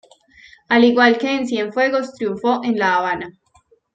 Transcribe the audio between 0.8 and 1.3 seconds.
igual